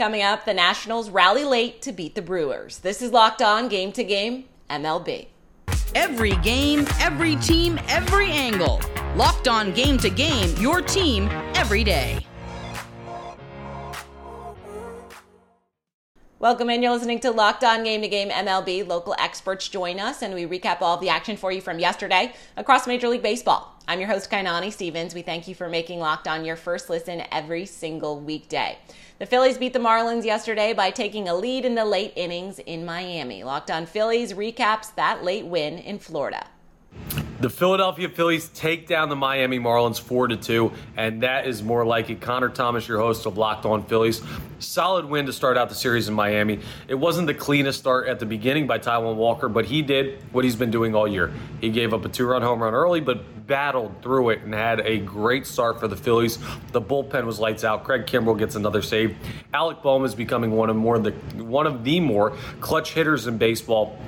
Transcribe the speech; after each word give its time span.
Coming 0.00 0.22
up, 0.22 0.46
the 0.46 0.54
Nationals 0.54 1.10
rally 1.10 1.44
late 1.44 1.82
to 1.82 1.92
beat 1.92 2.14
the 2.14 2.22
Brewers. 2.22 2.78
This 2.78 3.02
is 3.02 3.12
Locked 3.12 3.42
On 3.42 3.68
Game 3.68 3.92
to 3.92 4.02
Game 4.02 4.44
MLB. 4.70 5.26
Every 5.94 6.36
game, 6.36 6.86
every 7.00 7.36
team, 7.36 7.78
every 7.86 8.30
angle. 8.30 8.80
Locked 9.14 9.46
On 9.46 9.74
Game 9.74 9.98
to 9.98 10.08
Game, 10.08 10.56
your 10.56 10.80
team 10.80 11.28
every 11.54 11.84
day. 11.84 12.26
Welcome 16.40 16.70
in. 16.70 16.82
You're 16.82 16.92
listening 16.92 17.20
to 17.20 17.32
Locked 17.32 17.64
On 17.64 17.84
Game 17.84 18.00
to 18.00 18.08
Game 18.08 18.30
MLB. 18.30 18.88
Local 18.88 19.14
experts 19.18 19.68
join 19.68 20.00
us 20.00 20.22
and 20.22 20.32
we 20.32 20.46
recap 20.46 20.80
all 20.80 20.94
of 20.94 21.02
the 21.02 21.10
action 21.10 21.36
for 21.36 21.52
you 21.52 21.60
from 21.60 21.78
yesterday 21.78 22.32
across 22.56 22.86
Major 22.86 23.08
League 23.08 23.22
Baseball. 23.22 23.74
I'm 23.86 24.00
your 24.00 24.08
host, 24.08 24.30
Kainani 24.30 24.72
Stevens. 24.72 25.14
We 25.14 25.20
thank 25.20 25.46
you 25.48 25.54
for 25.54 25.68
making 25.68 25.98
Locked 25.98 26.26
On 26.26 26.42
your 26.46 26.56
first 26.56 26.88
listen 26.88 27.24
every 27.30 27.66
single 27.66 28.18
weekday. 28.18 28.78
The 29.18 29.26
Phillies 29.26 29.58
beat 29.58 29.74
the 29.74 29.80
Marlins 29.80 30.24
yesterday 30.24 30.72
by 30.72 30.90
taking 30.90 31.28
a 31.28 31.34
lead 31.34 31.66
in 31.66 31.74
the 31.74 31.84
late 31.84 32.14
innings 32.16 32.58
in 32.58 32.86
Miami. 32.86 33.44
Locked 33.44 33.70
On 33.70 33.84
Phillies 33.84 34.32
recaps 34.32 34.94
that 34.94 35.22
late 35.22 35.44
win 35.44 35.76
in 35.76 35.98
Florida. 35.98 36.46
The 37.40 37.48
Philadelphia 37.48 38.10
Phillies 38.10 38.48
take 38.48 38.86
down 38.86 39.08
the 39.08 39.16
Miami 39.16 39.58
Marlins 39.58 39.98
4 39.98 40.28
to 40.28 40.36
2, 40.36 40.72
and 40.98 41.22
that 41.22 41.46
is 41.46 41.62
more 41.62 41.86
like 41.86 42.10
it. 42.10 42.20
Connor 42.20 42.50
Thomas, 42.50 42.86
your 42.86 42.98
host 42.98 43.24
of 43.24 43.38
Locked 43.38 43.64
On 43.64 43.82
Phillies. 43.82 44.20
Solid 44.58 45.06
win 45.06 45.24
to 45.24 45.32
start 45.32 45.56
out 45.56 45.70
the 45.70 45.74
series 45.74 46.06
in 46.06 46.12
Miami. 46.12 46.60
It 46.86 46.96
wasn't 46.96 47.28
the 47.28 47.32
cleanest 47.32 47.78
start 47.78 48.08
at 48.08 48.20
the 48.20 48.26
beginning 48.26 48.66
by 48.66 48.78
Taijuan 48.78 49.16
Walker, 49.16 49.48
but 49.48 49.64
he 49.64 49.80
did 49.80 50.22
what 50.32 50.44
he's 50.44 50.54
been 50.54 50.70
doing 50.70 50.94
all 50.94 51.08
year. 51.08 51.32
He 51.62 51.70
gave 51.70 51.94
up 51.94 52.04
a 52.04 52.10
two 52.10 52.26
run 52.26 52.42
home 52.42 52.62
run 52.62 52.74
early, 52.74 53.00
but 53.00 53.46
battled 53.46 54.02
through 54.02 54.30
it 54.30 54.42
and 54.42 54.52
had 54.52 54.80
a 54.80 54.98
great 54.98 55.46
start 55.46 55.80
for 55.80 55.88
the 55.88 55.96
Phillies. 55.96 56.38
The 56.72 56.82
bullpen 56.82 57.24
was 57.24 57.40
lights 57.40 57.64
out. 57.64 57.84
Craig 57.84 58.04
Kimbrel 58.04 58.38
gets 58.38 58.54
another 58.54 58.82
save. 58.82 59.16
Alec 59.54 59.82
Bohm 59.82 60.04
is 60.04 60.14
becoming 60.14 60.50
one 60.50 60.68
of 60.68 60.76
more 60.76 60.98
the 60.98 61.12
one 61.42 61.66
of 61.66 61.84
the 61.84 62.00
more 62.00 62.36
clutch 62.60 62.92
hitters 62.92 63.26
in 63.26 63.38
baseball. 63.38 63.98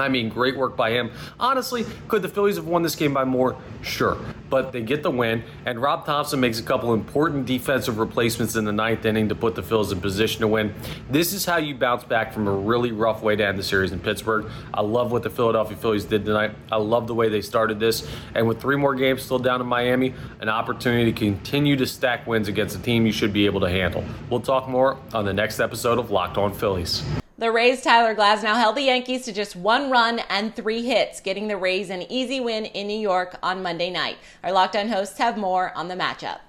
I 0.00 0.08
mean, 0.08 0.28
great 0.28 0.56
work 0.56 0.76
by 0.76 0.90
him. 0.90 1.12
Honestly, 1.38 1.84
could 2.08 2.22
the 2.22 2.28
Phillies 2.28 2.56
have 2.56 2.66
won 2.66 2.82
this 2.82 2.96
game 2.96 3.14
by 3.14 3.24
more? 3.24 3.56
Sure. 3.82 4.18
But 4.48 4.72
they 4.72 4.82
get 4.82 5.02
the 5.02 5.10
win, 5.10 5.44
and 5.66 5.80
Rob 5.80 6.04
Thomson 6.04 6.40
makes 6.40 6.58
a 6.58 6.62
couple 6.62 6.92
important 6.92 7.46
defensive 7.46 7.98
replacements 7.98 8.56
in 8.56 8.64
the 8.64 8.72
ninth 8.72 9.04
inning 9.04 9.28
to 9.28 9.34
put 9.34 9.54
the 9.54 9.62
Phillies 9.62 9.92
in 9.92 10.00
position 10.00 10.40
to 10.40 10.48
win. 10.48 10.74
This 11.08 11.32
is 11.32 11.44
how 11.44 11.58
you 11.58 11.74
bounce 11.74 12.04
back 12.04 12.32
from 12.32 12.48
a 12.48 12.52
really 12.52 12.92
rough 12.92 13.22
way 13.22 13.36
to 13.36 13.46
end 13.46 13.58
the 13.58 13.62
series 13.62 13.92
in 13.92 14.00
Pittsburgh. 14.00 14.50
I 14.74 14.82
love 14.82 15.12
what 15.12 15.22
the 15.22 15.30
Philadelphia 15.30 15.76
Phillies 15.76 16.04
did 16.04 16.24
tonight. 16.24 16.52
I 16.72 16.76
love 16.76 17.06
the 17.06 17.14
way 17.14 17.28
they 17.28 17.40
started 17.40 17.78
this. 17.78 18.08
And 18.34 18.48
with 18.48 18.60
three 18.60 18.76
more 18.76 18.94
games 18.94 19.22
still 19.22 19.38
down 19.38 19.60
in 19.60 19.66
Miami, 19.66 20.14
an 20.40 20.48
opportunity 20.48 21.12
to 21.12 21.18
continue 21.18 21.76
to 21.76 21.86
stack 21.86 22.26
wins 22.26 22.48
against 22.48 22.76
a 22.76 22.78
team 22.80 23.06
you 23.06 23.12
should 23.12 23.32
be 23.32 23.46
able 23.46 23.60
to 23.60 23.70
handle. 23.70 24.04
We'll 24.28 24.40
talk 24.40 24.68
more 24.68 24.98
on 25.12 25.24
the 25.24 25.32
next 25.32 25.60
episode 25.60 25.98
of 25.98 26.10
Locked 26.10 26.38
On 26.38 26.52
Phillies. 26.52 27.02
The 27.40 27.50
Rays' 27.50 27.80
Tyler 27.80 28.14
Glasnow 28.14 28.54
held 28.56 28.76
the 28.76 28.82
Yankees 28.82 29.24
to 29.24 29.32
just 29.32 29.56
one 29.56 29.90
run 29.90 30.18
and 30.28 30.54
three 30.54 30.82
hits, 30.82 31.20
getting 31.20 31.48
the 31.48 31.56
Rays 31.56 31.88
an 31.88 32.02
easy 32.12 32.38
win 32.38 32.66
in 32.66 32.86
New 32.86 33.00
York 33.00 33.38
on 33.42 33.62
Monday 33.62 33.88
night. 33.88 34.18
Our 34.44 34.52
Locked 34.52 34.76
On 34.76 34.88
hosts 34.88 35.16
have 35.16 35.38
more 35.38 35.72
on 35.74 35.88
the 35.88 35.94
matchup. 35.94 36.40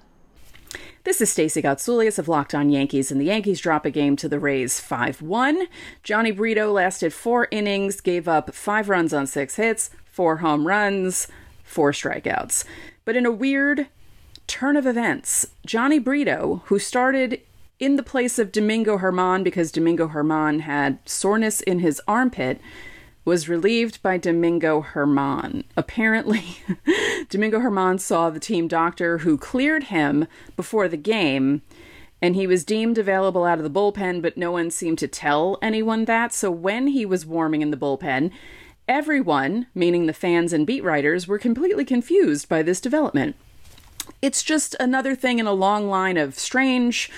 This 1.04 1.22
is 1.22 1.30
Stacey 1.30 1.62
Gotsoulias 1.62 2.18
of 2.18 2.28
Locked 2.28 2.54
On 2.54 2.68
Yankees, 2.68 3.10
and 3.10 3.18
the 3.18 3.24
Yankees 3.24 3.58
drop 3.58 3.86
a 3.86 3.90
game 3.90 4.16
to 4.16 4.28
the 4.28 4.38
Rays 4.38 4.80
5 4.80 5.22
1. 5.22 5.66
Jhony 6.04 6.36
Brito 6.36 6.70
lasted 6.70 7.14
four 7.14 7.48
innings, 7.50 8.02
gave 8.02 8.28
up 8.28 8.54
five 8.54 8.90
runs 8.90 9.14
on 9.14 9.26
six 9.26 9.56
hits, 9.56 9.88
four 10.04 10.36
home 10.36 10.66
runs, 10.66 11.26
four 11.64 11.92
strikeouts. 11.92 12.66
But 13.06 13.16
in 13.16 13.24
a 13.24 13.32
weird 13.32 13.86
turn 14.46 14.76
of 14.76 14.86
events, 14.86 15.46
Jhony 15.66 16.04
Brito, 16.04 16.60
who 16.66 16.78
started 16.78 17.40
in 17.82 17.96
the 17.96 18.02
place 18.04 18.38
of 18.38 18.52
Domingo 18.52 18.96
Germán 18.96 19.42
because 19.42 19.72
Domingo 19.72 20.06
Germán 20.06 20.60
had 20.60 21.00
soreness 21.04 21.60
in 21.60 21.80
his 21.80 22.00
armpit 22.06 22.60
was 23.24 23.48
relieved 23.48 24.00
by 24.04 24.16
Domingo 24.16 24.86
Germán. 24.94 25.64
Apparently, 25.76 26.58
Domingo 27.28 27.58
Germán 27.58 27.98
saw 27.98 28.30
the 28.30 28.38
team 28.38 28.68
doctor 28.68 29.18
who 29.18 29.36
cleared 29.36 29.84
him 29.84 30.28
before 30.54 30.86
the 30.86 30.96
game 30.96 31.62
and 32.20 32.36
he 32.36 32.46
was 32.46 32.64
deemed 32.64 32.98
available 32.98 33.42
out 33.42 33.58
of 33.58 33.64
the 33.64 33.80
bullpen, 33.80 34.22
but 34.22 34.36
no 34.36 34.52
one 34.52 34.70
seemed 34.70 34.98
to 34.98 35.08
tell 35.08 35.58
anyone 35.60 36.04
that. 36.04 36.32
So 36.32 36.52
when 36.52 36.86
he 36.86 37.04
was 37.04 37.26
warming 37.26 37.62
in 37.62 37.72
the 37.72 37.76
bullpen, 37.76 38.30
everyone, 38.86 39.66
meaning 39.74 40.06
the 40.06 40.12
fans 40.12 40.52
and 40.52 40.64
beat 40.64 40.84
writers, 40.84 41.26
were 41.26 41.36
completely 41.36 41.84
confused 41.84 42.48
by 42.48 42.62
this 42.62 42.80
development. 42.80 43.34
It's 44.20 44.44
just 44.44 44.76
another 44.78 45.16
thing 45.16 45.40
in 45.40 45.48
a 45.48 45.52
long 45.52 45.88
line 45.88 46.16
of 46.16 46.38
strange 46.38 47.10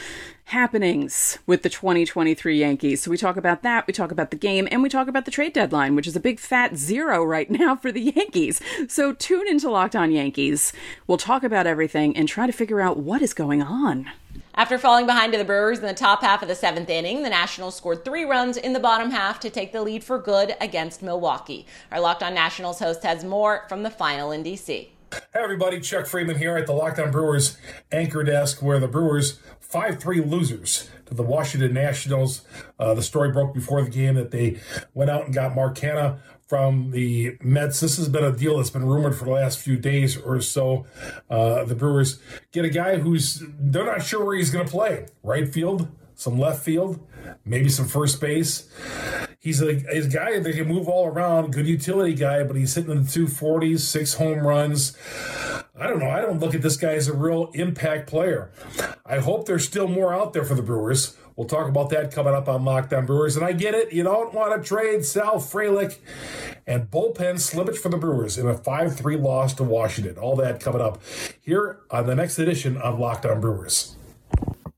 happenings 0.47 1.39
with 1.47 1.63
the 1.63 1.69
2023 1.69 2.59
Yankees. 2.59 3.03
So 3.03 3.11
we 3.11 3.17
talk 3.17 3.37
about 3.37 3.63
that, 3.63 3.87
we 3.87 3.93
talk 3.93 4.13
about 4.13 4.31
the 4.31 4.37
game, 4.37 4.69
and 4.71 4.83
we 4.83 4.89
talk 4.89 5.09
about 5.09 5.25
the 5.25 5.31
trade 5.31 5.53
deadline, 5.53 5.97
which 5.97 6.07
is 6.07 6.17
a 6.17 6.21
big 6.21 6.39
fat 6.39 6.77
zero 6.77 7.25
right 7.25 7.51
now 7.61 7.77
for 7.77 7.91
the 7.91 8.13
Yankees. 8.15 8.61
So 8.89 9.13
tune 9.13 9.49
into 9.49 9.71
Locked 9.71 9.97
On 9.97 10.11
Yankees. 10.11 10.73
We'll 11.07 11.19
talk 11.19 11.43
about 11.43 11.67
everything 11.67 12.17
and 12.17 12.29
try 12.29 12.47
to 12.47 12.53
figure 12.53 12.81
out 12.81 12.99
what 12.99 13.23
is 13.23 13.35
going 13.35 13.63
on. 13.63 14.11
After 14.57 14.79
falling 14.79 15.07
behind 15.07 15.33
to 15.33 15.39
the 15.39 15.45
Brewers 15.45 15.81
in 15.81 15.87
the 15.87 15.95
top 15.95 16.21
half 16.21 16.41
of 16.41 16.47
the 16.47 16.55
seventh 16.55 16.89
inning, 16.89 17.25
the 17.25 17.31
Nationals 17.31 17.75
scored 17.77 18.05
three 18.05 18.25
runs 18.25 18.57
in 18.57 18.73
the 18.73 18.79
bottom 18.79 19.11
half 19.11 19.41
to 19.41 19.51
take 19.51 19.73
the 19.73 19.83
lead 19.83 20.05
for 20.05 20.19
good 20.19 20.55
against 20.61 21.03
Milwaukee. 21.03 21.67
Our 21.91 21.99
Locked 21.99 22.23
On 22.23 22.35
Nationals 22.35 22.79
host 22.79 23.03
has 23.03 23.25
more 23.25 23.65
from 23.69 23.83
the 23.83 23.91
final 23.91 24.31
in 24.31 24.45
D.C. 24.45 24.94
Hey 25.15 25.21
everybody, 25.43 25.79
Chuck 25.79 26.07
Freeman 26.07 26.39
here 26.39 26.57
at 26.57 26.67
the 26.67 26.73
Locked 26.73 26.99
On 26.99 27.13
Brewers 27.13 27.57
anchor 27.93 28.25
desk, 28.25 28.61
where 28.61 28.81
the 28.81 28.89
Brewers 28.89 29.39
5 29.61 30.01
3 30.01 30.21
losers 30.23 30.91
to 31.07 31.15
the 31.15 31.23
Washington 31.23 31.73
Nationals. 31.73 32.43
Uh, 32.81 32.95
the 32.95 33.03
story 33.03 33.31
broke 33.31 33.55
before 33.55 33.81
the 33.83 33.91
game 33.91 34.17
that 34.17 34.33
they 34.33 34.59
went 34.93 35.11
out 35.11 35.27
and 35.27 35.33
got 35.33 35.55
Mark 35.55 35.79
Canha 35.79 36.19
from 36.49 36.91
the 36.91 37.37
Mets. 37.43 37.79
This 37.79 37.97
has 37.97 38.09
been 38.09 38.25
a 38.25 38.33
deal 38.33 38.57
that's 38.57 38.71
been 38.71 38.85
rumored 38.85 39.15
for 39.15 39.25
the 39.27 39.31
last 39.31 39.61
few 39.61 39.77
days 39.77 40.17
or 40.17 40.41
so. 40.41 40.85
Uh, 41.31 41.65
the 41.65 41.77
Brewers 41.77 42.19
get 42.51 42.65
a 42.65 42.71
guy 42.71 42.97
who's, 42.97 43.41
they're 43.59 43.85
not 43.85 44.03
sure 44.03 44.25
where 44.25 44.37
he's 44.37 44.51
going 44.51 44.65
to 44.65 44.71
play. 44.71 45.07
Right 45.23 45.49
field, 45.49 45.89
some 46.17 46.41
left 46.41 46.65
field, 46.65 47.07
maybe 47.45 47.69
some 47.69 47.87
first 47.87 48.21
base. 48.21 48.69
He's 49.45 49.61
a, 49.61 49.75
he's 49.75 50.07
a 50.07 50.09
guy 50.09 50.39
that 50.39 50.55
can 50.55 50.67
move 50.67 50.89
all 50.89 51.07
around, 51.07 51.53
good 51.53 51.67
utility 51.67 52.15
guy, 52.15 52.43
but 52.45 52.57
he's 52.57 52.75
hitting 52.75 52.91
in 52.91 53.05
the 53.05 53.11
240s, 53.11 53.81
six 53.81 54.15
home 54.15 54.47
runs. 54.47 54.97
I 55.79 55.87
don't 55.87 55.99
know. 55.99 56.09
I 56.09 56.23
don't 56.23 56.41
look 56.41 56.55
at 56.55 56.63
this 56.63 56.79
guy 56.79 56.95
as 56.95 57.09
a 57.09 57.13
real 57.13 57.51
impact 57.53 58.09
player. 58.09 58.51
I 59.05 59.19
hope 59.19 59.45
there's 59.45 59.67
still 59.67 59.87
more 59.87 60.15
out 60.15 60.33
there 60.33 60.45
for 60.45 60.55
the 60.55 60.63
Brewers. 60.63 61.15
We'll 61.37 61.47
talk 61.47 61.69
about 61.69 61.91
that 61.91 62.11
coming 62.11 62.33
up 62.33 62.49
on 62.49 62.65
Locked 62.65 62.95
On 62.95 63.05
Brewers. 63.05 63.37
And 63.37 63.45
I 63.45 63.53
get 63.53 63.75
it. 63.75 63.93
You 63.93 64.03
don't 64.03 64.33
want 64.33 64.57
to 64.57 64.67
trade 64.67 65.05
Sal 65.05 65.37
Frelick 65.37 65.99
and 66.67 66.91
bullpen 66.91 67.35
slippage 67.35 67.77
for 67.77 67.91
the 67.91 67.99
Brewers 67.99 68.39
in 68.39 68.47
a 68.47 68.57
5 68.57 68.97
3 68.97 69.17
loss 69.17 69.53
to 69.55 69.63
Washington. 69.63 70.17
All 70.17 70.37
that 70.37 70.59
coming 70.59 70.81
up 70.81 71.03
here 71.43 71.81
on 71.91 72.07
the 72.07 72.15
next 72.15 72.39
edition 72.39 72.79
of 72.79 72.99
Locked 72.99 73.27
On 73.27 73.43
Brewers. 73.43 73.95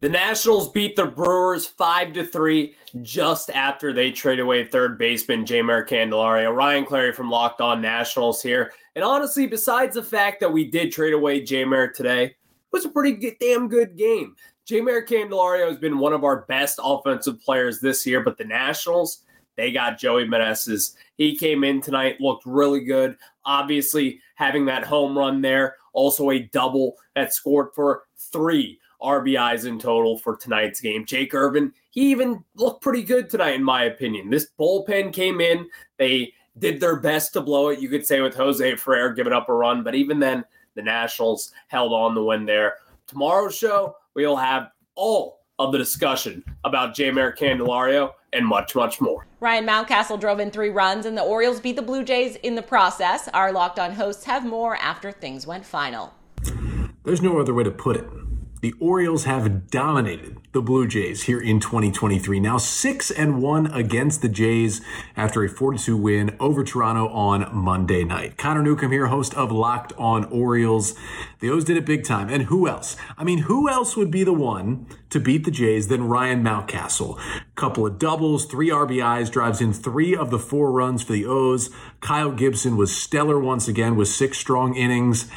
The 0.00 0.10
Nationals 0.10 0.70
beat 0.72 0.94
the 0.94 1.06
Brewers 1.06 1.66
5 1.66 2.12
to 2.12 2.26
3 2.26 2.74
just 3.00 3.48
after 3.48 3.94
they 3.94 4.10
trade 4.10 4.40
away 4.40 4.62
third 4.66 4.98
baseman 4.98 5.46
Jeimer 5.46 5.88
Candelario. 5.88 6.54
Ryan 6.54 6.84
Clary 6.84 7.14
from 7.14 7.30
Locked 7.30 7.62
On 7.62 7.80
Nationals 7.80 8.42
here. 8.42 8.74
And 8.94 9.02
honestly, 9.02 9.46
besides 9.46 9.94
the 9.94 10.02
fact 10.02 10.40
that 10.40 10.52
we 10.52 10.70
did 10.70 10.92
trade 10.92 11.14
away 11.14 11.40
Jeimer 11.40 11.94
today, 11.94 12.24
it 12.24 12.36
was 12.72 12.84
a 12.84 12.90
pretty 12.90 13.12
good, 13.12 13.36
damn 13.40 13.68
good 13.68 13.96
game. 13.96 14.36
Jeimer 14.68 15.06
Candelario 15.06 15.66
has 15.66 15.78
been 15.78 15.98
one 15.98 16.12
of 16.12 16.24
our 16.24 16.42
best 16.42 16.78
offensive 16.82 17.40
players 17.40 17.80
this 17.80 18.06
year, 18.06 18.20
but 18.20 18.36
the 18.36 18.44
Nationals, 18.44 19.22
they 19.56 19.72
got 19.72 19.98
Joey 19.98 20.26
Meneses. 20.26 20.94
He 21.16 21.38
came 21.38 21.64
in 21.64 21.80
tonight, 21.80 22.20
looked 22.20 22.44
really 22.44 22.84
good. 22.84 23.16
Obviously, 23.46 24.20
having 24.34 24.66
that 24.66 24.84
home 24.84 25.16
run 25.16 25.40
there, 25.40 25.76
also 25.94 26.32
a 26.32 26.40
double 26.40 26.96
that 27.14 27.32
scored 27.32 27.68
for 27.74 28.02
three 28.30 28.78
RBIs 29.02 29.66
in 29.66 29.78
total 29.78 30.18
for 30.18 30.36
tonight's 30.36 30.80
game. 30.80 31.04
Jake 31.04 31.34
Irvin, 31.34 31.72
he 31.90 32.10
even 32.10 32.44
looked 32.54 32.82
pretty 32.82 33.02
good 33.02 33.30
tonight, 33.30 33.54
in 33.54 33.64
my 33.64 33.84
opinion. 33.84 34.30
This 34.30 34.48
bullpen 34.58 35.12
came 35.12 35.40
in. 35.40 35.68
They 35.98 36.32
did 36.58 36.80
their 36.80 36.96
best 36.96 37.32
to 37.34 37.40
blow 37.40 37.68
it, 37.68 37.80
you 37.80 37.88
could 37.88 38.06
say, 38.06 38.20
with 38.20 38.34
Jose 38.34 38.76
Ferrer 38.76 39.12
giving 39.12 39.32
up 39.32 39.48
a 39.48 39.54
run. 39.54 39.82
But 39.82 39.94
even 39.94 40.18
then, 40.18 40.44
the 40.74 40.82
Nationals 40.82 41.52
held 41.68 41.92
on 41.92 42.14
the 42.14 42.22
win 42.22 42.46
there. 42.46 42.74
Tomorrow's 43.06 43.56
show, 43.56 43.96
we'll 44.14 44.36
have 44.36 44.70
all 44.94 45.40
of 45.58 45.72
the 45.72 45.78
discussion 45.78 46.44
about 46.64 46.94
Jeimer 46.94 47.36
Candelario 47.36 48.12
and 48.32 48.46
much, 48.46 48.74
much 48.74 49.00
more. 49.00 49.26
Ryan 49.40 49.66
Mountcastle 49.66 50.20
drove 50.20 50.40
in 50.40 50.50
three 50.50 50.70
runs, 50.70 51.06
and 51.06 51.16
the 51.16 51.22
Orioles 51.22 51.60
beat 51.60 51.76
the 51.76 51.82
Blue 51.82 52.04
Jays 52.04 52.36
in 52.36 52.54
the 52.54 52.62
process. 52.62 53.28
Our 53.28 53.52
locked 53.52 53.78
on 53.78 53.92
hosts 53.92 54.24
have 54.24 54.44
more 54.44 54.76
after 54.76 55.12
things 55.12 55.46
went 55.46 55.64
final. 55.64 56.12
There's 57.04 57.22
no 57.22 57.38
other 57.38 57.54
way 57.54 57.64
to 57.64 57.70
put 57.70 57.96
it. 57.96 58.04
The 58.66 58.74
Orioles 58.80 59.26
have 59.26 59.70
dominated 59.70 60.38
the 60.50 60.60
Blue 60.60 60.88
Jays 60.88 61.22
here 61.22 61.40
in 61.40 61.60
2023. 61.60 62.40
Now 62.40 62.58
6 62.58 63.12
and 63.12 63.40
1 63.40 63.66
against 63.68 64.22
the 64.22 64.28
Jays 64.28 64.80
after 65.16 65.44
a 65.44 65.48
4-2 65.48 65.96
win 65.96 66.36
over 66.40 66.64
Toronto 66.64 67.06
on 67.06 67.48
Monday 67.54 68.02
night. 68.02 68.36
Connor 68.36 68.64
Newcomb 68.64 68.90
here, 68.90 69.06
host 69.06 69.34
of 69.34 69.52
Locked 69.52 69.92
on 69.96 70.24
Orioles. 70.24 70.96
The 71.38 71.48
O's 71.48 71.62
did 71.62 71.76
it 71.76 71.86
big 71.86 72.02
time. 72.02 72.28
And 72.28 72.46
who 72.46 72.66
else? 72.66 72.96
I 73.16 73.22
mean, 73.22 73.42
who 73.42 73.68
else 73.68 73.96
would 73.96 74.10
be 74.10 74.24
the 74.24 74.32
one 74.32 74.86
to 75.10 75.20
beat 75.20 75.44
the 75.44 75.50
Jays 75.50 75.88
than 75.88 76.08
Ryan 76.08 76.42
Mountcastle? 76.42 77.20
Couple 77.54 77.86
of 77.86 77.98
doubles, 77.98 78.44
three 78.44 78.70
RBIs, 78.70 79.30
drives 79.30 79.60
in 79.60 79.72
three 79.72 80.14
of 80.14 80.30
the 80.30 80.38
four 80.38 80.70
runs 80.70 81.02
for 81.02 81.12
the 81.12 81.26
O's. 81.26 81.70
Kyle 82.00 82.32
Gibson 82.32 82.76
was 82.76 82.96
stellar 82.96 83.38
once 83.38 83.68
again 83.68 83.96
with 83.96 84.08
six 84.08 84.38
strong 84.38 84.74
innings. 84.74 85.30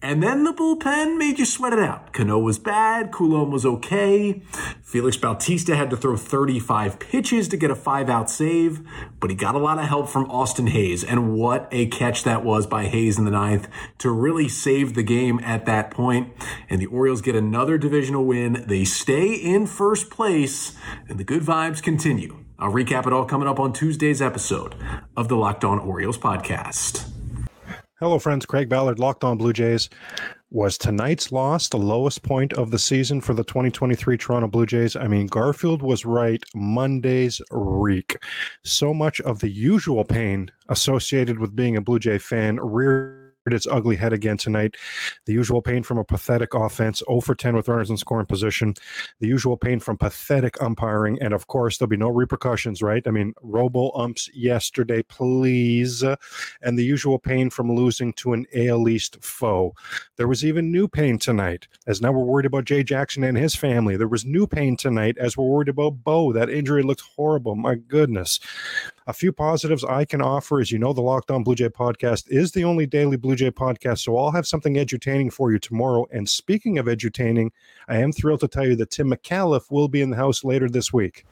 And 0.00 0.22
then 0.22 0.44
the 0.44 0.52
bullpen 0.52 1.18
made 1.18 1.38
you 1.38 1.44
sweat 1.44 1.72
it 1.72 1.78
out. 1.78 2.12
Cano 2.12 2.38
was 2.38 2.58
bad. 2.58 3.12
Coulombe 3.12 3.50
was 3.50 3.66
okay. 3.66 4.42
Felix 4.86 5.16
Bautista 5.16 5.74
had 5.74 5.90
to 5.90 5.96
throw 5.96 6.16
35 6.16 7.00
pitches 7.00 7.48
to 7.48 7.56
get 7.56 7.72
a 7.72 7.74
five 7.74 8.08
out 8.08 8.30
save, 8.30 8.86
but 9.18 9.30
he 9.30 9.36
got 9.36 9.56
a 9.56 9.58
lot 9.58 9.80
of 9.80 9.86
help 9.86 10.08
from 10.08 10.30
Austin 10.30 10.68
Hays. 10.68 11.02
And 11.02 11.34
what 11.34 11.68
a 11.72 11.86
catch 11.86 12.22
that 12.22 12.44
was 12.44 12.68
by 12.68 12.84
Hayes 12.86 13.18
in 13.18 13.24
the 13.24 13.32
ninth 13.32 13.66
to 13.98 14.12
really 14.12 14.48
save 14.48 14.94
the 14.94 15.02
game 15.02 15.40
at 15.40 15.66
that 15.66 15.90
point. 15.90 16.32
And 16.70 16.80
the 16.80 16.86
Orioles 16.86 17.20
get 17.20 17.34
another 17.34 17.78
divisional 17.78 18.24
win. 18.24 18.64
They 18.68 18.84
stay 18.84 19.34
in 19.34 19.66
first 19.66 20.08
place, 20.08 20.76
and 21.08 21.18
the 21.18 21.24
good 21.24 21.42
vibes 21.42 21.82
continue. 21.82 22.44
I'll 22.56 22.72
recap 22.72 23.08
it 23.08 23.12
all 23.12 23.24
coming 23.24 23.48
up 23.48 23.58
on 23.58 23.72
Tuesday's 23.72 24.22
episode 24.22 24.76
of 25.16 25.26
the 25.26 25.34
Locked 25.34 25.64
On 25.64 25.80
Orioles 25.80 26.16
podcast. 26.16 27.10
Hello, 27.98 28.20
friends. 28.20 28.46
Craig 28.46 28.68
Ballard, 28.68 29.00
Locked 29.00 29.24
On 29.24 29.36
Blue 29.36 29.52
Jays. 29.52 29.90
Was 30.50 30.78
tonight's 30.78 31.32
loss 31.32 31.68
the 31.68 31.76
lowest 31.76 32.22
point 32.22 32.52
of 32.52 32.70
the 32.70 32.78
season 32.78 33.20
for 33.20 33.34
the 33.34 33.42
2023 33.42 34.16
Toronto 34.16 34.46
Blue 34.46 34.64
Jays? 34.64 34.94
I 34.94 35.08
mean, 35.08 35.26
Garfield 35.26 35.82
was 35.82 36.04
right. 36.04 36.42
Monday's 36.54 37.40
reek. 37.50 38.16
So 38.64 38.94
much 38.94 39.20
of 39.22 39.40
the 39.40 39.50
usual 39.50 40.04
pain 40.04 40.50
associated 40.68 41.40
with 41.40 41.56
being 41.56 41.76
a 41.76 41.80
Blue 41.80 41.98
Jay 41.98 42.18
fan 42.18 42.60
reared 42.60 43.25
its 43.52 43.66
ugly 43.66 43.96
head 43.96 44.12
again 44.12 44.36
tonight. 44.36 44.76
The 45.26 45.32
usual 45.32 45.62
pain 45.62 45.82
from 45.82 45.98
a 45.98 46.04
pathetic 46.04 46.54
offense, 46.54 47.02
0 47.08 47.20
for 47.20 47.34
10 47.34 47.56
with 47.56 47.68
runners 47.68 47.90
in 47.90 47.96
scoring 47.96 48.26
position. 48.26 48.74
The 49.20 49.28
usual 49.28 49.56
pain 49.56 49.80
from 49.80 49.98
pathetic 49.98 50.60
umpiring. 50.62 51.18
And 51.20 51.32
of 51.34 51.46
course, 51.46 51.78
there'll 51.78 51.88
be 51.88 51.96
no 51.96 52.08
repercussions, 52.08 52.82
right? 52.82 53.06
I 53.06 53.10
mean, 53.10 53.34
robo 53.42 53.90
umps 53.92 54.28
yesterday, 54.34 55.02
please. 55.02 56.02
And 56.62 56.78
the 56.78 56.84
usual 56.84 57.18
pain 57.18 57.50
from 57.50 57.72
losing 57.72 58.12
to 58.14 58.32
an 58.32 58.46
AL 58.54 58.88
East 58.88 59.22
foe. 59.22 59.74
There 60.16 60.28
was 60.28 60.44
even 60.44 60.72
new 60.72 60.88
pain 60.88 61.18
tonight, 61.18 61.68
as 61.86 62.00
now 62.00 62.12
we're 62.12 62.24
worried 62.24 62.46
about 62.46 62.64
Jay 62.64 62.82
Jackson 62.82 63.24
and 63.24 63.36
his 63.36 63.54
family. 63.54 63.96
There 63.96 64.08
was 64.08 64.24
new 64.24 64.46
pain 64.46 64.76
tonight, 64.76 65.16
as 65.18 65.36
we're 65.36 65.44
worried 65.44 65.68
about 65.68 66.04
Bo. 66.04 66.32
That 66.32 66.50
injury 66.50 66.82
looked 66.82 67.02
horrible. 67.16 67.54
My 67.54 67.74
goodness. 67.74 68.40
A 69.08 69.12
few 69.12 69.30
positives 69.30 69.84
I 69.84 70.04
can 70.04 70.20
offer 70.20 70.60
is 70.60 70.72
you 70.72 70.80
know, 70.80 70.92
the 70.92 71.00
Locked 71.00 71.30
On 71.30 71.44
Blue 71.44 71.54
Jay 71.54 71.68
podcast 71.68 72.24
is 72.28 72.50
the 72.50 72.64
only 72.64 72.86
daily 72.86 73.16
Blue 73.16 73.36
Jay 73.36 73.52
podcast. 73.52 74.00
So 74.00 74.18
I'll 74.18 74.32
have 74.32 74.48
something 74.48 74.74
edutaining 74.74 75.32
for 75.32 75.52
you 75.52 75.60
tomorrow. 75.60 76.06
And 76.10 76.28
speaking 76.28 76.76
of 76.76 76.86
edutaining, 76.86 77.50
I 77.86 77.98
am 77.98 78.10
thrilled 78.10 78.40
to 78.40 78.48
tell 78.48 78.66
you 78.66 78.74
that 78.74 78.90
Tim 78.90 79.12
McAuliffe 79.12 79.70
will 79.70 79.86
be 79.86 80.00
in 80.00 80.10
the 80.10 80.16
house 80.16 80.42
later 80.42 80.68
this 80.68 80.92
week. 80.92 81.24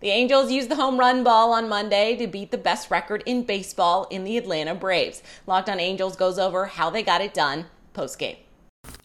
The 0.00 0.08
Angels 0.08 0.50
used 0.50 0.70
the 0.70 0.76
home 0.76 0.98
run 0.98 1.22
ball 1.22 1.52
on 1.52 1.68
Monday 1.68 2.16
to 2.16 2.26
beat 2.26 2.50
the 2.50 2.58
best 2.58 2.90
record 2.90 3.22
in 3.26 3.42
baseball 3.42 4.06
in 4.10 4.24
the 4.24 4.38
Atlanta 4.38 4.74
Braves. 4.74 5.22
Locked 5.46 5.68
on 5.68 5.78
Angels 5.78 6.16
goes 6.16 6.38
over 6.38 6.64
how 6.64 6.88
they 6.88 7.02
got 7.02 7.20
it 7.20 7.34
done 7.34 7.66
post 7.92 8.18
game. 8.18 8.36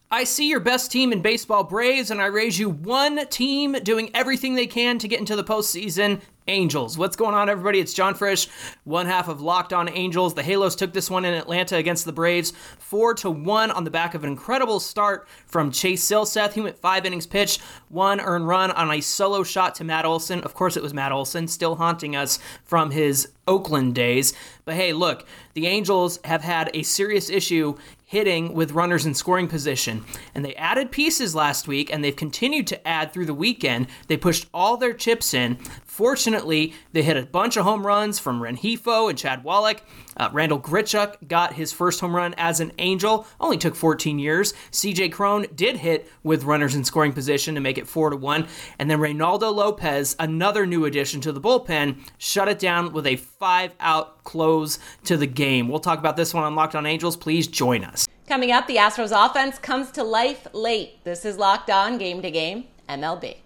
I 0.09 0.23
see 0.23 0.49
your 0.49 0.61
best 0.61 0.89
team 0.89 1.11
in 1.11 1.21
baseball, 1.21 1.65
Braves, 1.65 2.11
and 2.11 2.21
I 2.21 2.27
raise 2.27 2.57
you 2.57 2.69
one 2.69 3.27
team 3.27 3.73
doing 3.83 4.09
everything 4.13 4.55
they 4.55 4.65
can 4.65 4.99
to 4.99 5.07
get 5.09 5.19
into 5.19 5.35
the 5.35 5.43
postseason. 5.43 6.21
Angels. 6.47 6.97
What's 6.97 7.15
going 7.15 7.35
on, 7.35 7.49
everybody? 7.49 7.79
It's 7.79 7.94
John 7.94 8.13
Frisch, 8.13 8.47
one 8.83 9.05
half 9.05 9.27
of 9.27 9.41
Locked 9.41 9.73
On 9.73 9.89
Angels. 9.89 10.33
The 10.33 10.44
Halos 10.44 10.75
took 10.75 10.94
this 10.94 11.09
one 11.09 11.25
in 11.25 11.33
Atlanta 11.33 11.75
against 11.75 12.05
the 12.05 12.13
Braves, 12.13 12.53
four 12.79 13.13
to 13.15 13.29
one 13.29 13.71
on 13.71 13.83
the 13.83 13.91
back 13.91 14.13
of 14.13 14.23
an 14.23 14.29
incredible 14.29 14.79
start 14.79 15.27
from 15.45 15.71
Chase 15.71 16.05
Silseth. 16.05 16.53
He 16.53 16.61
went 16.61 16.79
five 16.79 17.05
innings 17.05 17.27
pitched, 17.27 17.61
one 17.89 18.19
earned 18.19 18.47
run 18.47 18.71
on 18.71 18.91
a 18.91 19.01
solo 19.01 19.44
shot 19.44 19.75
to 19.75 19.83
Matt 19.83 20.05
Olson. 20.05 20.41
Of 20.41 20.53
course, 20.53 20.77
it 20.77 20.83
was 20.83 20.94
Matt 20.94 21.11
Olson, 21.11 21.47
still 21.47 21.75
haunting 21.75 22.15
us 22.15 22.39
from 22.63 22.91
his 22.91 23.29
Oakland 23.47 23.95
days. 23.95 24.33
But 24.65 24.75
hey, 24.75 24.94
look, 24.94 25.25
the 25.53 25.67
Angels 25.67 26.19
have 26.25 26.41
had 26.44 26.69
a 26.73 26.83
serious 26.83 27.29
issue 27.29 27.77
hitting 28.07 28.53
with 28.53 28.71
runners 28.71 29.05
in 29.05 29.13
scoring 29.13 29.49
position. 29.49 30.03
And 30.33 30.44
they 30.44 30.55
added 30.55 30.91
pieces 30.91 31.35
last 31.35 31.67
week, 31.67 31.91
and 31.91 32.01
they've 32.01 32.15
continued 32.15 32.65
to 32.67 32.88
add 32.88 33.11
through 33.11 33.25
the 33.25 33.33
weekend. 33.33 33.88
They 34.07 34.15
pushed 34.15 34.47
all 34.53 34.77
their 34.77 34.94
chips 34.94 35.33
in. 35.33 35.57
Fortunately, 35.97 36.75
they 36.94 37.01
hit 37.01 37.17
a 37.17 37.25
bunch 37.25 37.57
of 37.57 37.63
home 37.63 37.83
runs 37.83 38.19
from 38.19 38.39
Rengifo 38.39 39.09
and 39.09 39.17
Chad 39.17 39.44
Wallach. 39.44 39.81
Uh, 40.15 40.29
Randal 40.31 40.59
Grichuk 40.59 41.27
got 41.27 41.53
his 41.53 41.73
first 41.73 41.99
home 41.99 42.15
run 42.15 42.35
as 42.38 42.59
an 42.59 42.71
Angel. 42.77 43.25
Only 43.39 43.57
took 43.57 43.73
14 43.73 44.19
years. 44.19 44.53
CJ 44.71 45.11
Cron 45.11 45.47
did 45.55 45.77
hit 45.77 46.07
with 46.21 46.44
runners 46.44 46.75
in 46.75 46.83
scoring 46.83 47.13
position 47.13 47.55
to 47.55 47.61
make 47.61 47.79
it 47.79 47.88
4 47.88 48.11
to 48.11 48.15
1. 48.15 48.45
And 48.77 48.91
then 48.91 48.99
Reynaldo 48.99 49.51
Lopez, 49.51 50.15
another 50.19 50.67
new 50.67 50.85
addition 50.85 51.19
to 51.21 51.31
the 51.31 51.41
bullpen, 51.41 51.97
shut 52.19 52.47
it 52.47 52.59
down 52.59 52.94
with 52.94 53.07
a 53.07 53.15
five 53.15 53.73
out 53.79 54.23
close 54.23 54.77
to 55.05 55.17
the 55.17 55.25
game. 55.25 55.67
We'll 55.67 55.79
talk 55.79 55.97
about 55.97 56.15
this 56.15 56.31
one 56.31 56.44
on 56.44 56.53
Locked 56.53 56.75
on 56.75 56.85
Angels. 56.85 57.17
Please 57.17 57.47
join 57.47 57.83
us. 57.83 58.07
Coming 58.27 58.51
up, 58.51 58.67
the 58.67 58.75
Astros 58.75 59.11
offense 59.11 59.57
comes 59.57 59.89
to 59.94 60.03
life 60.03 60.45
late. 60.53 61.03
This 61.05 61.25
is 61.25 61.39
Locked 61.39 61.71
On 61.71 61.97
Game 61.97 62.21
to 62.21 62.29
Game 62.29 62.65
MLB. 62.88 63.38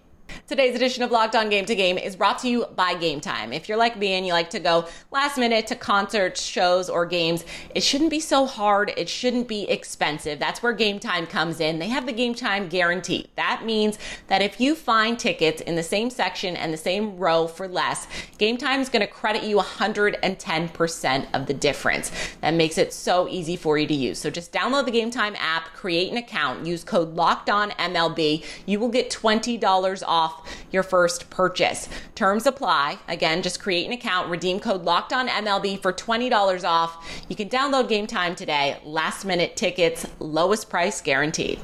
Today's 0.52 0.76
edition 0.76 1.02
of 1.02 1.10
Locked 1.10 1.34
On 1.34 1.48
Game 1.48 1.64
to 1.64 1.74
Game 1.74 1.96
is 1.96 2.14
brought 2.14 2.38
to 2.40 2.46
you 2.46 2.66
by 2.76 2.92
Game 2.92 3.22
Time. 3.22 3.54
If 3.54 3.70
you're 3.70 3.78
like 3.78 3.96
me 3.96 4.12
and 4.12 4.26
you 4.26 4.34
like 4.34 4.50
to 4.50 4.60
go 4.60 4.86
last 5.10 5.38
minute 5.38 5.66
to 5.68 5.74
concerts, 5.74 6.42
shows, 6.42 6.90
or 6.90 7.06
games, 7.06 7.46
it 7.74 7.82
shouldn't 7.82 8.10
be 8.10 8.20
so 8.20 8.44
hard. 8.44 8.92
It 8.98 9.08
shouldn't 9.08 9.48
be 9.48 9.62
expensive. 9.70 10.38
That's 10.38 10.62
where 10.62 10.74
Game 10.74 10.98
Time 10.98 11.26
comes 11.26 11.58
in. 11.58 11.78
They 11.78 11.88
have 11.88 12.04
the 12.04 12.12
Game 12.12 12.34
Time 12.34 12.68
guarantee. 12.68 13.30
That 13.36 13.64
means 13.64 13.98
that 14.26 14.42
if 14.42 14.60
you 14.60 14.74
find 14.74 15.18
tickets 15.18 15.62
in 15.62 15.74
the 15.74 15.82
same 15.82 16.10
section 16.10 16.54
and 16.54 16.70
the 16.70 16.76
same 16.76 17.16
row 17.16 17.46
for 17.46 17.66
less, 17.66 18.06
Game 18.36 18.58
Time 18.58 18.82
is 18.82 18.90
going 18.90 19.00
to 19.00 19.10
credit 19.10 19.44
you 19.44 19.56
110% 19.56 21.26
of 21.32 21.46
the 21.46 21.54
difference. 21.54 22.12
That 22.42 22.52
makes 22.52 22.76
it 22.76 22.92
so 22.92 23.26
easy 23.26 23.56
for 23.56 23.78
you 23.78 23.86
to 23.86 23.94
use. 23.94 24.18
So 24.18 24.28
just 24.28 24.52
download 24.52 24.84
the 24.84 24.90
Game 24.90 25.10
Time 25.10 25.34
app, 25.38 25.72
create 25.72 26.10
an 26.10 26.18
account, 26.18 26.66
use 26.66 26.84
code 26.84 27.14
Locked 27.14 27.48
On 27.48 27.70
MLB. 27.70 28.44
You 28.66 28.78
will 28.78 28.90
get 28.90 29.08
$20 29.08 30.02
off 30.06 30.41
your 30.70 30.82
first 30.82 31.30
purchase. 31.30 31.88
Terms 32.14 32.46
apply. 32.46 32.98
Again, 33.08 33.42
just 33.42 33.60
create 33.60 33.86
an 33.86 33.92
account, 33.92 34.28
redeem 34.28 34.60
code 34.60 34.82
locked 34.82 35.12
on 35.12 35.28
MLB 35.28 35.80
for 35.80 35.92
$20 35.92 36.64
off. 36.64 37.24
You 37.28 37.36
can 37.36 37.48
download 37.48 37.88
game 37.88 38.06
time 38.06 38.34
today. 38.34 38.80
Last 38.84 39.24
minute 39.24 39.56
tickets, 39.56 40.06
lowest 40.18 40.68
price 40.70 41.00
guaranteed. 41.00 41.60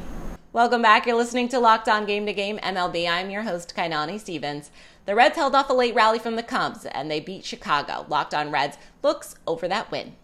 Welcome 0.52 0.82
back. 0.82 1.06
You're 1.06 1.16
listening 1.16 1.48
to 1.50 1.60
Locked 1.60 1.88
On 1.88 2.06
Game 2.06 2.26
to 2.26 2.32
Game 2.32 2.58
MLB. 2.58 3.08
I'm 3.08 3.30
your 3.30 3.42
host, 3.42 3.74
Kainani 3.76 4.18
Stevens. 4.18 4.70
The 5.04 5.14
Reds 5.14 5.36
held 5.36 5.54
off 5.54 5.70
a 5.70 5.72
late 5.72 5.94
rally 5.94 6.18
from 6.18 6.36
the 6.36 6.42
Cubs 6.42 6.84
and 6.86 7.10
they 7.10 7.20
beat 7.20 7.44
Chicago. 7.44 8.06
Locked 8.08 8.34
On 8.34 8.50
Reds 8.50 8.76
looks 9.02 9.36
over 9.46 9.68
that 9.68 9.90
win. 9.90 10.16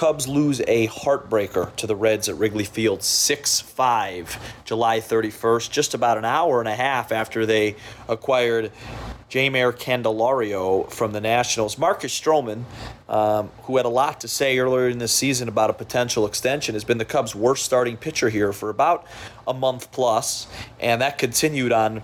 Cubs 0.00 0.26
lose 0.26 0.62
a 0.66 0.86
heartbreaker 0.86 1.76
to 1.76 1.86
the 1.86 1.94
Reds 1.94 2.30
at 2.30 2.36
Wrigley 2.36 2.64
Field 2.64 3.02
6 3.02 3.60
5, 3.60 4.62
July 4.64 4.98
31st, 4.98 5.70
just 5.70 5.92
about 5.92 6.16
an 6.16 6.24
hour 6.24 6.58
and 6.58 6.68
a 6.70 6.74
half 6.74 7.12
after 7.12 7.44
they 7.44 7.76
acquired 8.08 8.72
Jeimer 9.28 9.74
Candelario 9.74 10.90
from 10.90 11.12
the 11.12 11.20
Nationals. 11.20 11.76
Marcus 11.76 12.18
Stroman, 12.18 12.64
um, 13.10 13.50
who 13.64 13.76
had 13.76 13.84
a 13.84 13.90
lot 13.90 14.22
to 14.22 14.28
say 14.28 14.58
earlier 14.58 14.88
in 14.88 14.96
this 14.96 15.12
season 15.12 15.48
about 15.48 15.68
a 15.68 15.74
potential 15.74 16.24
extension, 16.24 16.74
has 16.74 16.82
been 16.82 16.96
the 16.96 17.04
Cubs' 17.04 17.34
worst 17.34 17.66
starting 17.66 17.98
pitcher 17.98 18.30
here 18.30 18.54
for 18.54 18.70
about 18.70 19.06
a 19.46 19.52
month 19.52 19.92
plus, 19.92 20.46
and 20.80 21.02
that 21.02 21.18
continued 21.18 21.72
on 21.72 22.02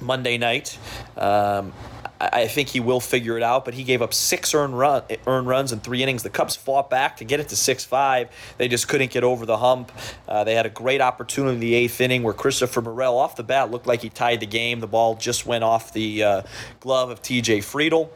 Monday 0.00 0.38
night. 0.38 0.76
Um, 1.16 1.72
I 2.32 2.46
think 2.46 2.68
he 2.68 2.78
will 2.78 3.00
figure 3.00 3.36
it 3.36 3.42
out, 3.42 3.64
but 3.64 3.74
he 3.74 3.82
gave 3.82 4.00
up 4.00 4.14
six 4.14 4.54
earned 4.54 4.78
run 4.78 5.02
earned 5.26 5.48
runs 5.48 5.72
in 5.72 5.80
three 5.80 6.02
innings. 6.02 6.22
The 6.22 6.30
Cubs 6.30 6.54
fought 6.54 6.88
back 6.88 7.16
to 7.16 7.24
get 7.24 7.40
it 7.40 7.48
to 7.48 7.56
six 7.56 7.84
five. 7.84 8.28
They 8.58 8.68
just 8.68 8.86
couldn't 8.86 9.10
get 9.10 9.24
over 9.24 9.44
the 9.44 9.58
hump. 9.58 9.90
Uh, 10.28 10.44
they 10.44 10.54
had 10.54 10.64
a 10.64 10.70
great 10.70 11.00
opportunity 11.00 11.54
in 11.54 11.60
the 11.60 11.74
eighth 11.74 12.00
inning 12.00 12.22
where 12.22 12.34
Christopher 12.34 12.80
Morel 12.80 13.18
off 13.18 13.34
the 13.34 13.42
bat 13.42 13.72
looked 13.72 13.88
like 13.88 14.02
he 14.02 14.08
tied 14.08 14.38
the 14.38 14.46
game. 14.46 14.78
The 14.78 14.86
ball 14.86 15.16
just 15.16 15.46
went 15.46 15.64
off 15.64 15.92
the 15.92 16.22
uh, 16.22 16.42
glove 16.78 17.10
of 17.10 17.22
T.J. 17.22 17.58
Friedl, 17.58 18.08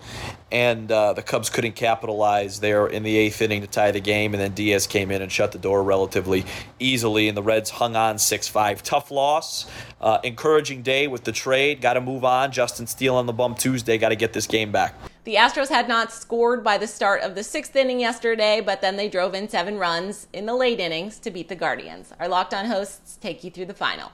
and 0.52 0.90
uh, 0.92 1.12
the 1.12 1.22
Cubs 1.22 1.50
couldn't 1.50 1.72
capitalize 1.72 2.60
there 2.60 2.86
in 2.86 3.02
the 3.02 3.16
eighth 3.16 3.42
inning 3.42 3.62
to 3.62 3.66
tie 3.66 3.90
the 3.90 4.00
game. 4.00 4.32
And 4.32 4.40
then 4.40 4.52
Diaz 4.52 4.86
came 4.86 5.10
in 5.10 5.22
and 5.22 5.30
shut 5.30 5.52
the 5.52 5.58
door 5.58 5.82
relatively 5.82 6.44
easily, 6.78 7.28
and 7.28 7.36
the 7.36 7.42
Reds 7.42 7.70
hung 7.70 7.96
on 7.96 8.18
six 8.18 8.46
five. 8.46 8.82
Tough 8.82 9.10
loss. 9.10 9.66
Uh, 10.00 10.18
encouraging 10.22 10.82
day 10.82 11.08
with 11.08 11.24
the 11.24 11.32
trade. 11.32 11.80
Got 11.80 11.94
to 11.94 12.00
move 12.00 12.24
on. 12.24 12.52
Justin 12.52 12.86
Steele 12.86 13.16
on 13.16 13.26
the 13.26 13.32
bump 13.32 13.58
Tuesday. 13.58 13.98
Got 13.98 14.10
to 14.10 14.16
get 14.16 14.32
this 14.32 14.46
game 14.46 14.70
back. 14.70 14.94
The 15.24 15.34
Astros 15.34 15.68
had 15.68 15.88
not 15.88 16.12
scored 16.12 16.62
by 16.62 16.78
the 16.78 16.86
start 16.86 17.22
of 17.22 17.34
the 17.34 17.42
sixth 17.42 17.74
inning 17.74 17.98
yesterday, 17.98 18.60
but 18.60 18.80
then 18.80 18.96
they 18.96 19.08
drove 19.08 19.34
in 19.34 19.48
seven 19.48 19.76
runs 19.76 20.28
in 20.32 20.46
the 20.46 20.54
late 20.54 20.78
innings 20.78 21.18
to 21.20 21.32
beat 21.32 21.48
the 21.48 21.56
Guardians. 21.56 22.12
Our 22.20 22.28
locked 22.28 22.54
on 22.54 22.66
hosts 22.66 23.18
take 23.20 23.42
you 23.42 23.50
through 23.50 23.66
the 23.66 23.74
final. 23.74 24.12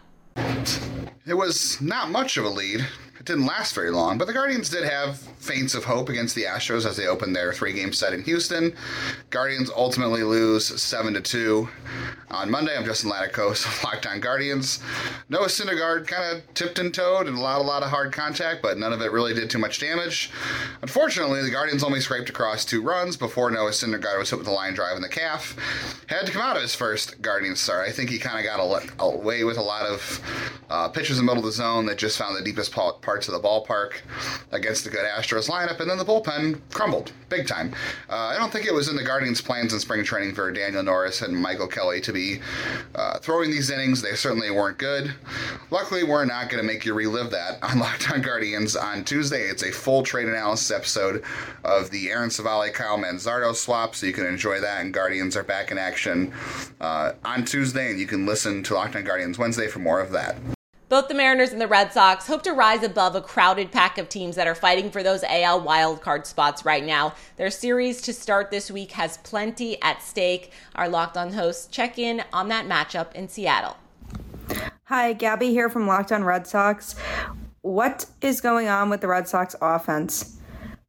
It 1.26 1.34
was 1.34 1.78
not 1.82 2.10
much 2.10 2.38
of 2.38 2.46
a 2.46 2.48
lead. 2.48 2.86
It 3.22 3.26
didn't 3.26 3.46
last 3.46 3.76
very 3.76 3.92
long, 3.92 4.18
but 4.18 4.26
the 4.26 4.32
Guardians 4.32 4.68
did 4.68 4.82
have 4.82 5.16
feints 5.16 5.76
of 5.76 5.84
hope 5.84 6.08
against 6.08 6.34
the 6.34 6.42
Astros 6.42 6.84
as 6.84 6.96
they 6.96 7.06
opened 7.06 7.36
their 7.36 7.52
three-game 7.52 7.92
set 7.92 8.12
in 8.12 8.24
Houston. 8.24 8.74
Guardians 9.30 9.70
ultimately 9.76 10.24
lose 10.24 10.66
seven 10.82 11.14
to 11.14 11.20
two. 11.20 11.68
On 12.32 12.50
Monday, 12.50 12.76
I'm 12.76 12.84
Justin 12.84 13.12
Laticos 13.12 13.64
On 14.10 14.20
Guardians. 14.20 14.80
Noah 15.28 15.46
Syndergaard 15.46 16.08
kind 16.08 16.36
of 16.36 16.54
tipped 16.54 16.80
and 16.80 16.92
toed 16.92 17.28
and 17.28 17.38
allowed 17.38 17.60
a 17.60 17.62
lot 17.62 17.84
of 17.84 17.90
hard 17.90 18.12
contact, 18.12 18.60
but 18.60 18.76
none 18.76 18.92
of 18.92 19.00
it 19.02 19.12
really 19.12 19.34
did 19.34 19.48
too 19.48 19.58
much 19.58 19.78
damage. 19.78 20.32
Unfortunately, 20.80 21.42
the 21.42 21.50
Guardians 21.50 21.84
only 21.84 22.00
scraped 22.00 22.28
across 22.28 22.64
two 22.64 22.82
runs 22.82 23.16
before 23.16 23.52
Noah 23.52 23.70
Syndergaard 23.70 24.18
was 24.18 24.30
hit 24.30 24.38
with 24.40 24.48
a 24.48 24.52
line 24.52 24.74
drive 24.74 24.96
in 24.96 25.02
the 25.02 25.08
calf. 25.08 25.54
Had 26.08 26.26
to 26.26 26.32
come 26.32 26.42
out 26.42 26.56
of 26.56 26.62
his 26.62 26.74
first 26.74 27.22
Guardians 27.22 27.60
start. 27.60 27.86
I 27.86 27.92
think 27.92 28.10
he 28.10 28.18
kind 28.18 28.38
of 28.38 28.44
got 28.44 28.88
away 28.98 29.44
with 29.44 29.58
a 29.58 29.62
lot 29.62 29.86
of 29.86 30.20
uh, 30.70 30.88
pitches 30.88 31.20
in 31.20 31.26
the 31.26 31.30
middle 31.30 31.46
of 31.46 31.52
the 31.52 31.56
zone 31.56 31.86
that 31.86 31.98
just 31.98 32.18
found 32.18 32.34
the 32.34 32.42
deepest 32.42 32.72
parts 33.12 33.28
of 33.28 33.34
the 33.34 33.46
ballpark 33.46 34.00
against 34.52 34.86
a 34.86 34.88
good 34.88 35.04
Astros 35.04 35.46
lineup, 35.46 35.80
and 35.80 35.90
then 35.90 35.98
the 35.98 36.04
bullpen 36.04 36.58
crumbled 36.72 37.12
big 37.28 37.46
time. 37.46 37.74
Uh, 38.08 38.16
I 38.16 38.38
don't 38.38 38.50
think 38.50 38.64
it 38.64 38.72
was 38.72 38.88
in 38.88 38.96
the 38.96 39.04
Guardians' 39.04 39.42
plans 39.42 39.74
in 39.74 39.80
spring 39.80 40.02
training 40.02 40.34
for 40.34 40.50
Daniel 40.50 40.82
Norris 40.82 41.20
and 41.20 41.36
Michael 41.36 41.66
Kelly 41.66 42.00
to 42.00 42.10
be 42.10 42.40
uh, 42.94 43.18
throwing 43.18 43.50
these 43.50 43.68
innings. 43.68 44.00
They 44.00 44.14
certainly 44.14 44.50
weren't 44.50 44.78
good. 44.78 45.14
Luckily, 45.70 46.04
we're 46.04 46.24
not 46.24 46.48
going 46.48 46.66
to 46.66 46.66
make 46.66 46.86
you 46.86 46.94
relive 46.94 47.30
that 47.32 47.62
on 47.62 47.78
Locked 47.80 48.10
On 48.10 48.22
Guardians 48.22 48.76
on 48.76 49.04
Tuesday. 49.04 49.42
It's 49.42 49.62
a 49.62 49.70
full 49.70 50.02
trade 50.02 50.28
analysis 50.28 50.70
episode 50.70 51.22
of 51.64 51.90
the 51.90 52.08
Aaron 52.08 52.30
Civale 52.30 52.72
Kyle 52.72 52.96
Manzardo 52.96 53.54
swap, 53.54 53.94
so 53.94 54.06
you 54.06 54.14
can 54.14 54.24
enjoy 54.24 54.58
that. 54.58 54.80
And 54.80 54.94
Guardians 54.94 55.36
are 55.36 55.44
back 55.44 55.70
in 55.70 55.76
action 55.76 56.32
uh, 56.80 57.12
on 57.26 57.44
Tuesday, 57.44 57.90
and 57.90 58.00
you 58.00 58.06
can 58.06 58.24
listen 58.24 58.62
to 58.62 58.74
Locked 58.74 58.96
On 58.96 59.04
Guardians 59.04 59.38
Wednesday 59.38 59.68
for 59.68 59.80
more 59.80 60.00
of 60.00 60.12
that. 60.12 60.36
Both 60.92 61.08
the 61.08 61.14
Mariners 61.14 61.52
and 61.52 61.60
the 61.60 61.66
Red 61.66 61.90
Sox 61.90 62.26
hope 62.26 62.42
to 62.42 62.52
rise 62.52 62.82
above 62.82 63.16
a 63.16 63.22
crowded 63.22 63.72
pack 63.72 63.96
of 63.96 64.10
teams 64.10 64.36
that 64.36 64.46
are 64.46 64.54
fighting 64.54 64.90
for 64.90 65.02
those 65.02 65.24
AL 65.26 65.62
wildcard 65.62 66.26
spots 66.26 66.66
right 66.66 66.84
now. 66.84 67.14
Their 67.38 67.50
series 67.50 68.02
to 68.02 68.12
start 68.12 68.50
this 68.50 68.70
week 68.70 68.92
has 68.92 69.16
plenty 69.16 69.80
at 69.80 70.02
stake. 70.02 70.52
Our 70.74 70.90
locked 70.90 71.16
on 71.16 71.32
hosts 71.32 71.66
check 71.68 71.98
in 71.98 72.22
on 72.30 72.48
that 72.48 72.66
matchup 72.66 73.14
in 73.14 73.26
Seattle. 73.26 73.78
Hi, 74.84 75.14
Gabby 75.14 75.48
here 75.48 75.70
from 75.70 75.86
Locked 75.86 76.12
On 76.12 76.24
Red 76.24 76.46
Sox. 76.46 76.94
What 77.62 78.04
is 78.20 78.42
going 78.42 78.68
on 78.68 78.90
with 78.90 79.00
the 79.00 79.08
Red 79.08 79.26
Sox 79.26 79.56
offense? 79.62 80.41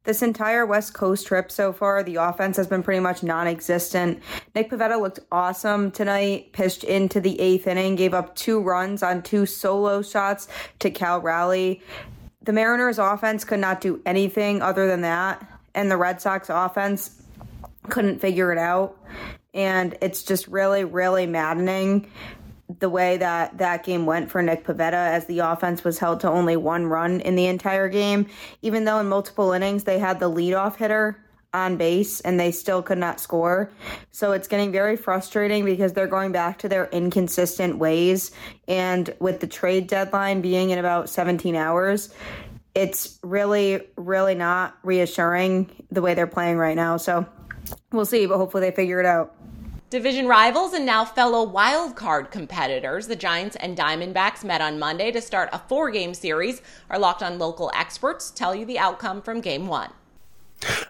This 0.04 0.20
entire 0.20 0.66
West 0.66 0.92
Coast 0.92 1.26
trip 1.26 1.50
so 1.50 1.72
far, 1.72 2.02
the 2.02 2.16
offense 2.16 2.58
has 2.58 2.66
been 2.66 2.82
pretty 2.82 3.00
much 3.00 3.22
non 3.22 3.46
existent. 3.46 4.22
Nick 4.54 4.70
Pivetta 4.70 5.00
looked 5.00 5.20
awesome 5.32 5.90
tonight, 5.90 6.52
pitched 6.52 6.84
into 6.84 7.20
the 7.20 7.40
eighth 7.40 7.66
inning, 7.66 7.96
gave 7.96 8.12
up 8.12 8.36
two 8.36 8.60
runs 8.60 9.02
on 9.02 9.22
two 9.22 9.46
solo 9.46 10.02
shots 10.02 10.46
to 10.80 10.90
Cal 10.90 11.22
Raleigh. 11.22 11.82
The 12.42 12.52
Mariners' 12.52 12.98
offense 12.98 13.44
could 13.44 13.60
not 13.60 13.80
do 13.80 14.02
anything 14.04 14.60
other 14.60 14.86
than 14.86 15.00
that, 15.00 15.42
and 15.74 15.90
the 15.90 15.96
Red 15.96 16.20
Sox 16.20 16.50
offense 16.50 17.22
couldn't 17.88 18.20
figure 18.20 18.52
it 18.52 18.58
out. 18.58 18.98
And 19.54 19.96
it's 20.02 20.22
just 20.22 20.46
really, 20.48 20.84
really 20.84 21.26
maddening 21.26 22.10
the 22.78 22.88
way 22.88 23.18
that 23.18 23.58
that 23.58 23.84
game 23.84 24.06
went 24.06 24.30
for 24.30 24.42
Nick 24.42 24.64
Pivetta 24.64 24.92
as 24.92 25.26
the 25.26 25.40
offense 25.40 25.84
was 25.84 25.98
held 25.98 26.20
to 26.20 26.30
only 26.30 26.56
one 26.56 26.86
run 26.86 27.20
in 27.20 27.36
the 27.36 27.46
entire 27.46 27.88
game, 27.88 28.26
even 28.62 28.84
though 28.84 28.98
in 28.98 29.08
multiple 29.08 29.52
innings 29.52 29.84
they 29.84 29.98
had 29.98 30.18
the 30.18 30.30
leadoff 30.30 30.76
hitter 30.76 31.20
on 31.52 31.76
base 31.76 32.20
and 32.20 32.38
they 32.38 32.50
still 32.50 32.82
could 32.82 32.98
not 32.98 33.20
score. 33.20 33.70
So 34.10 34.32
it's 34.32 34.48
getting 34.48 34.72
very 34.72 34.96
frustrating 34.96 35.64
because 35.64 35.92
they're 35.92 36.06
going 36.06 36.32
back 36.32 36.58
to 36.60 36.68
their 36.68 36.86
inconsistent 36.86 37.78
ways. 37.78 38.32
And 38.66 39.14
with 39.20 39.40
the 39.40 39.46
trade 39.46 39.86
deadline 39.86 40.40
being 40.40 40.70
in 40.70 40.78
about 40.78 41.08
17 41.08 41.54
hours, 41.54 42.12
it's 42.74 43.20
really, 43.22 43.82
really 43.96 44.34
not 44.34 44.76
reassuring 44.82 45.70
the 45.92 46.02
way 46.02 46.14
they're 46.14 46.26
playing 46.26 46.56
right 46.56 46.74
now. 46.74 46.96
So 46.96 47.24
we'll 47.92 48.04
see, 48.04 48.26
but 48.26 48.36
hopefully 48.36 48.68
they 48.68 48.74
figure 48.74 48.98
it 48.98 49.06
out. 49.06 49.36
Division 49.94 50.26
rivals 50.26 50.72
and 50.72 50.84
now 50.84 51.04
fellow 51.04 51.44
wild 51.44 51.94
card 51.94 52.32
competitors, 52.32 53.06
the 53.06 53.14
Giants 53.14 53.54
and 53.54 53.78
Diamondbacks 53.78 54.42
met 54.42 54.60
on 54.60 54.76
Monday 54.76 55.12
to 55.12 55.20
start 55.20 55.50
a 55.52 55.60
four 55.60 55.92
game 55.92 56.14
series. 56.14 56.62
Our 56.90 56.98
locked 56.98 57.22
on 57.22 57.38
local 57.38 57.70
experts 57.76 58.32
tell 58.32 58.56
you 58.56 58.66
the 58.66 58.80
outcome 58.80 59.22
from 59.22 59.40
game 59.40 59.68
one. 59.68 59.92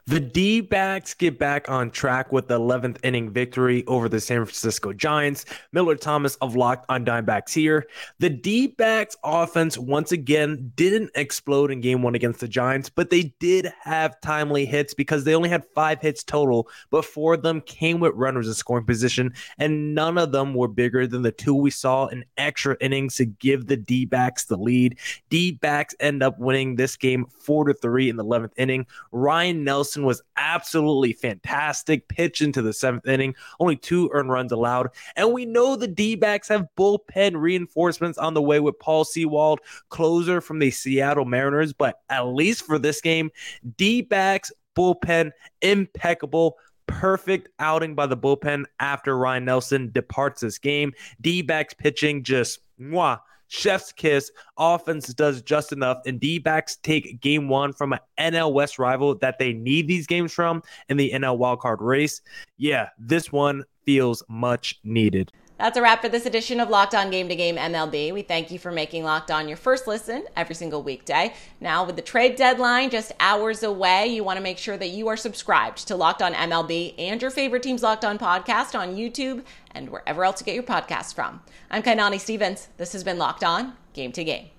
The 0.07 0.21
D 0.21 0.61
backs 0.61 1.15
get 1.15 1.39
back 1.39 1.71
on 1.71 1.91
track 1.91 2.31
with 2.31 2.49
the 2.49 2.59
11th 2.59 2.99
inning 3.03 3.31
victory 3.31 3.85
over 3.87 4.09
the 4.09 4.21
San 4.21 4.45
Francisco 4.45 4.93
Giants. 4.93 5.45
Miller 5.73 5.97
Thomas 5.97 6.37
of 6.37 6.57
Locked 6.57 6.85
on 6.89 7.05
Dimebacks 7.05 7.53
here. 7.53 7.87
The 8.19 8.29
D 8.31 8.67
backs 8.67 9.17
offense 9.25 9.79
once 9.79 10.13
again 10.13 10.73
didn't 10.77 11.11
explode 11.15 11.71
in 11.71 11.81
game 11.81 12.03
one 12.03 12.15
against 12.15 12.41
the 12.41 12.49
Giants, 12.49 12.89
but 12.89 13.11
they 13.11 13.35
did 13.41 13.73
have 13.83 14.21
timely 14.21 14.67
hits 14.67 14.95
because 14.95 15.25
they 15.25 15.35
only 15.35 15.49
had 15.49 15.65
five 15.75 16.01
hits 16.01 16.23
total, 16.23 16.69
but 16.91 17.05
four 17.05 17.35
of 17.35 17.43
them 17.43 17.61
came 17.63 17.99
with 17.99 18.13
runners 18.15 18.47
in 18.47 18.55
scoring 18.55 18.85
position, 18.85 19.33
and 19.59 19.95
none 19.95 20.19
of 20.19 20.33
them 20.33 20.55
were 20.55 20.69
bigger 20.69 21.07
than 21.07 21.23
the 21.23 21.33
two 21.33 21.55
we 21.55 21.71
saw 21.71 22.07
in 22.07 22.25
extra 22.37 22.77
innings 22.81 23.17
to 23.17 23.25
give 23.25 23.67
the 23.67 23.77
D 23.77 24.05
backs 24.05 24.45
the 24.45 24.57
lead. 24.57 24.99
D 25.31 25.53
backs 25.53 25.95
end 25.99 26.23
up 26.23 26.39
winning 26.39 26.77
this 26.77 26.97
game 26.97 27.27
four 27.41 27.65
to 27.65 27.75
three 27.75 28.09
in 28.11 28.17
the 28.17 28.25
11th 28.25 28.53
inning. 28.57 28.87
Ryne 29.13 29.64
Nelson 29.65 30.05
was 30.05 30.23
absolutely 30.37 31.13
fantastic. 31.13 32.09
Pitch 32.09 32.41
into 32.41 32.63
the 32.63 32.73
seventh 32.73 33.07
inning, 33.07 33.35
only 33.61 33.77
two 33.77 34.11
earned 34.13 34.31
runs 34.31 34.53
allowed. 34.53 34.89
And 35.17 35.33
we 35.33 35.47
know 35.47 35.77
the 35.77 35.89
D 35.89 36.15
backs 36.15 36.49
have 36.49 36.67
bullpen 36.77 37.41
reinforcements 37.41 38.19
on 38.19 38.35
the 38.35 38.43
way 38.43 38.61
with 38.61 38.79
Paul 38.79 39.05
Sewald, 39.05 39.61
closer 39.89 40.41
from 40.41 40.59
the 40.59 40.71
Seattle 40.71 41.25
Mariners. 41.25 41.73
But 41.73 42.01
at 42.09 42.27
least 42.27 42.65
for 42.65 42.79
this 42.79 43.01
game, 43.01 43.31
D 43.77 44.03
backs, 44.03 44.53
bullpen, 44.77 45.33
impeccable 45.63 46.59
perfect 46.87 47.49
outing 47.59 47.95
by 47.95 48.07
the 48.07 48.17
bullpen 48.17 48.65
after 48.79 49.17
Ryne 49.17 49.45
Nelson 49.45 49.91
departs 49.93 50.41
this 50.41 50.59
game. 50.59 50.93
D 51.21 51.43
backs 51.43 51.75
pitching 51.75 52.23
just 52.23 52.61
mwah, 52.81 53.19
chef's 53.49 53.93
kiss. 53.93 54.31
Offense 54.59 55.09
does 55.15 55.43
just 55.43 55.73
enough, 55.73 55.99
and 56.07 56.21
D 56.21 56.39
backs 56.39 56.77
take 56.77 57.21
game 57.21 57.49
one 57.49 57.73
from 57.73 57.93
an 57.93 58.01
NL 58.19 58.53
West 58.53 58.79
rival 58.79 59.15
that 59.19 59.39
they 59.39 59.53
need 59.53 59.89
these 59.89 60.07
games 60.07 60.33
from 60.33 60.63
in 60.89 60.97
the 60.97 61.11
NL 61.13 61.39
wildcard 61.39 61.81
race. 61.81 62.21
Yeah, 62.57 62.89
this 62.99 63.33
one 63.33 63.65
feels 63.85 64.23
much 64.29 64.79
needed. 64.85 65.33
That's 65.57 65.79
a 65.79 65.83
wrap 65.83 66.03
for 66.03 66.09
this 66.09 66.27
edition 66.27 66.59
of 66.59 66.69
Locked 66.69 66.97
On 66.97 67.11
Game 67.11 67.29
to 67.29 67.37
Game 67.37 67.57
MLB. 67.57 68.13
We 68.13 68.23
thank 68.23 68.51
you 68.51 68.59
for 68.59 68.73
making 68.73 69.05
Locked 69.05 69.31
On 69.31 69.47
your 69.47 69.57
first 69.57 69.87
listen 69.87 70.25
every 70.37 70.57
single 70.57 70.83
weekday. 70.83 71.33
Now, 71.61 71.85
with 71.85 71.95
the 71.95 72.03
trade 72.03 72.35
deadline 72.35 72.91
just 72.91 73.13
hours 73.21 73.63
away, 73.63 74.09
you 74.09 74.25
want 74.25 74.37
to 74.37 74.43
make 74.43 74.59
sure 74.59 74.77
that 74.77 74.89
you 74.89 75.07
are 75.07 75.17
subscribed 75.17 75.87
to 75.87 75.95
Locked 75.95 76.23
On 76.23 76.35
MLB 76.35 76.95
and 76.99 77.23
your 77.23 77.31
favorite 77.31 77.63
team's 77.63 77.85
Locked 77.85 78.05
On 78.05 78.19
podcast 78.19 78.77
on 78.77 78.97
YouTube 78.97 79.45
and 79.71 79.91
wherever 79.91 80.25
else 80.25 80.41
you 80.41 80.45
get 80.45 80.57
your 80.57 80.65
podcasts 80.65 81.15
from. 81.15 81.41
I'm 81.71 81.85
Kainani 81.85 82.19
Stevens. 82.19 82.69
This 82.77 82.93
has 82.93 83.05
been 83.05 83.19
Locked 83.19 83.45
On 83.45 83.75
Game 83.93 84.11
to 84.11 84.25
Game. 84.25 84.54